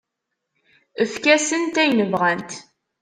Efk-asent 1.03 1.75
ayen 1.83 1.99
bɣant. 2.11 2.51